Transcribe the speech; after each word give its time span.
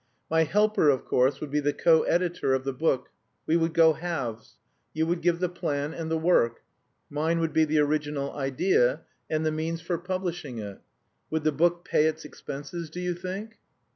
My 0.31 0.45
helper, 0.45 0.89
of 0.89 1.05
course, 1.05 1.39
would 1.39 1.51
be 1.51 1.59
the 1.59 1.73
co 1.73 2.01
editor 2.01 2.55
of 2.55 2.63
the 2.63 2.73
book. 2.73 3.09
We 3.45 3.55
would 3.55 3.75
go 3.75 3.93
halves. 3.93 4.55
You 4.95 5.05
would 5.05 5.21
give 5.21 5.37
the 5.37 5.47
plan 5.47 5.93
and 5.93 6.09
the 6.09 6.17
work. 6.17 6.63
Mine 7.11 7.39
would 7.39 7.53
be 7.53 7.65
the 7.65 7.77
original 7.77 8.33
idea 8.33 9.01
and 9.29 9.45
the 9.45 9.51
means 9.51 9.79
for 9.79 9.99
publishing 9.99 10.57
it. 10.57 10.79
Would 11.29 11.43
the 11.43 11.51
book 11.51 11.85
pay 11.85 12.05
its 12.07 12.25
expenses, 12.25 12.89
do 12.89 12.99
you 12.99 13.13
think?" 13.13 13.59